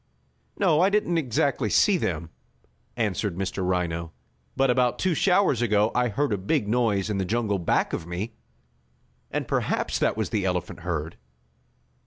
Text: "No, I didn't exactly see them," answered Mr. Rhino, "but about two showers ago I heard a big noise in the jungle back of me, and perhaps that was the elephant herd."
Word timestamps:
"No, 0.57 0.79
I 0.81 0.89
didn't 0.89 1.19
exactly 1.19 1.69
see 1.69 1.95
them," 1.95 2.31
answered 2.97 3.35
Mr. 3.35 3.63
Rhino, 3.63 4.11
"but 4.57 4.71
about 4.71 4.97
two 4.97 5.13
showers 5.13 5.61
ago 5.61 5.91
I 5.93 6.07
heard 6.07 6.33
a 6.33 6.39
big 6.39 6.67
noise 6.67 7.07
in 7.11 7.19
the 7.19 7.23
jungle 7.23 7.59
back 7.59 7.93
of 7.93 8.07
me, 8.07 8.33
and 9.29 9.47
perhaps 9.47 9.99
that 9.99 10.17
was 10.17 10.31
the 10.31 10.43
elephant 10.43 10.79
herd." 10.79 11.17